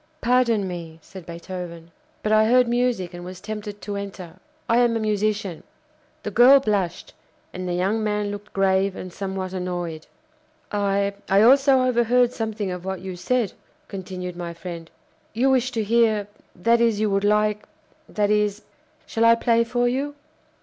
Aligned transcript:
"Pardon 0.19 0.67
me," 0.67 0.97
said 1.03 1.27
Beethoven, 1.27 1.91
"but 2.23 2.31
I 2.31 2.45
heard 2.47 2.67
music 2.67 3.13
and 3.13 3.23
was 3.23 3.39
tempted 3.39 3.83
to 3.83 3.95
enter. 3.95 4.37
I 4.67 4.79
am 4.79 4.97
a 4.97 4.99
musician." 4.99 5.61
The 6.23 6.31
girl 6.31 6.59
blushed, 6.59 7.13
and 7.53 7.67
the 7.69 7.75
young 7.75 8.03
man 8.03 8.31
looked 8.31 8.51
grave 8.51 8.95
and 8.95 9.13
somewhat 9.13 9.53
annoyed. 9.53 10.07
"I 10.71 11.13
I 11.29 11.43
also 11.43 11.83
overheard 11.83 12.33
something 12.33 12.71
of 12.71 12.83
what 12.83 13.01
you 13.01 13.15
said," 13.15 13.53
continued 13.89 14.35
my 14.35 14.55
friend. 14.55 14.89
"You 15.33 15.51
wish 15.51 15.69
to 15.73 15.83
hear 15.83 16.27
that 16.55 16.81
is, 16.81 16.99
you 16.99 17.11
would 17.11 17.23
like 17.23 17.65
that 18.09 18.31
is 18.31 18.63
shall 19.05 19.23
I 19.25 19.35
play 19.35 19.63
for 19.63 19.87
you?" 19.87 20.15